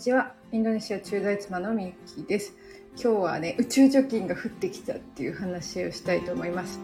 [0.00, 0.32] ちは。
[0.50, 1.92] インドネシア駐在妻のみゆ
[2.24, 2.54] きです。
[2.96, 6.80] 今日はね、宇宙貯金が降ってきたっていう話をしたいと思います。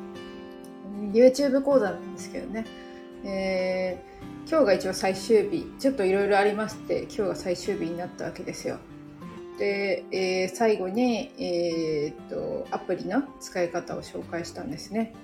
[1.15, 2.67] YouTube 講座なんですけどね。
[3.25, 5.65] えー、今日が一応最終日。
[5.79, 8.77] ちょっといろいろありまして、今日が最終日になったわけですよ。
[9.59, 15.15] で、えー、最後に、えー、っと、アプリの使い方を紹介したんですね。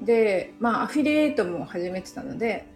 [0.00, 2.68] で、まあ、アフィリエイトも始めてたので、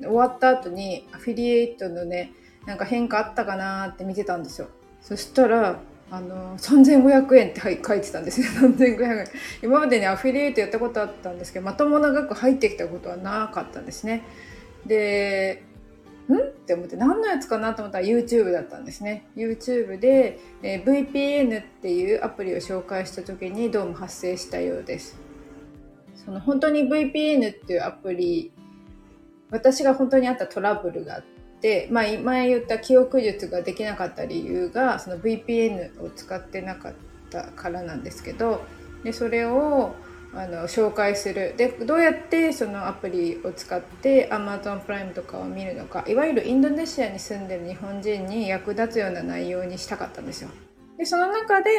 [0.00, 2.32] 終わった後にアフィリエイトのね、
[2.68, 4.68] なんか変化あったかなって見てたんですよ。
[5.00, 8.46] そしたらあの3500円って書いてたんですよ。
[8.68, 9.26] 3500円。
[9.62, 14.22] 今までねアフィリエイトやったことあったんですけどまともな額入ってきたことはなかったんですね。
[14.84, 15.62] で
[16.28, 16.36] ん？
[16.36, 19.24] って思って何のやつかなと思ったら YouTube だったんですね。
[19.34, 25.18] YouTube で、えー、VPN っていうアプリを紹介した時にどうも発生したようです。
[26.22, 28.52] その本当に VPN っていうアプリ
[29.50, 31.24] 私が本当にあったトラブルがあっ
[31.60, 36.94] て、まあ、前言った記憶術ができなかった理由がその VPN を使ってなかっ
[37.30, 38.64] たからなんですけど
[39.04, 39.94] でそれを
[40.34, 50.50] あの紹介するでどうやってそのアプリを使って Amazon プライムとかを見るのかいわゆるインドネシアに住んでる日本人に役立つような内容にしたかったんですよ。
[50.98, 51.70] でその中で、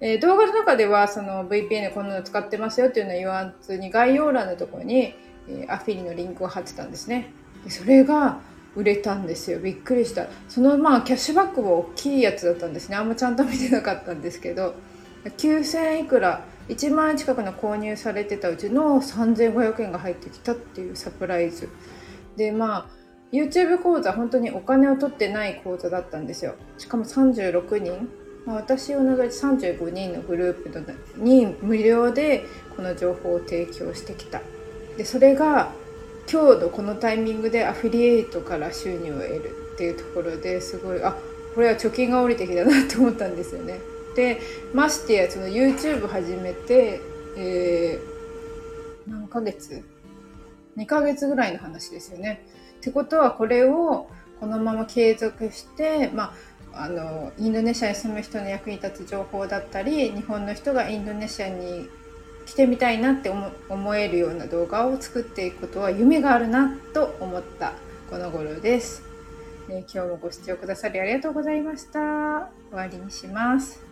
[0.00, 5.14] えー、動画の中ではその VPN こんなの使ってますよっていうのは言わずに概要欄のところに、
[5.48, 7.32] えー、アフィリのリンクを貼ってたんですね。
[7.64, 8.40] でそれが
[8.78, 9.58] 売れたんですよ。
[9.58, 10.26] びっくりした。
[10.48, 12.96] そのまあキャッシュバックも大きいやつだったんですね。
[12.96, 14.74] あんまちゃんと見てなかったんですけど。
[15.24, 21.68] 9000いくら1万円近くの購入されてたうちの3500円が入ってきたっていうサプライズ。
[22.36, 22.86] でまあ
[23.32, 26.54] YouTube 講座本当にお金を取ってない講座だったんですよ。
[26.78, 28.08] しかも36人、
[28.46, 32.44] まあ、私を除いて35人のグループに無料で
[32.76, 34.40] この情報を提供してきた。
[34.96, 35.72] でそれが
[36.30, 41.16] 今日のこのタイミングでアフィリエイトから収入を得るっていうところですごいあ
[41.54, 43.80] これは貯金が降りてきたなと思ったんですよね。
[44.14, 44.40] で
[44.74, 47.00] ましてやその YouTube 始めて、
[47.36, 49.82] えー、何ヶ月
[50.76, 52.44] ?2 ヶ月ぐらいの話ですよね。
[52.78, 54.08] ってことはこれを
[54.38, 56.34] このまま継続して、ま
[56.72, 61.88] あ、あのインドネシアに住む人の役に立つ情報だったり日本の人がインドネシアに
[62.48, 63.30] してみたいなって
[63.68, 67.74] 思えるような動画を作っていくことは夢があるなと思った
[68.08, 69.02] この頃です、
[69.68, 72.48] え今日もご視聴くださりありがとうございました。
[72.70, 73.87] 終わりにします。